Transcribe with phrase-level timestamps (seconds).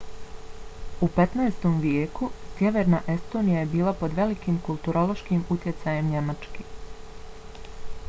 [1.07, 1.67] u 15.
[1.83, 6.69] vijeku sjeverna estonija je bila pod velikim kulturološkim utjecajem njemačke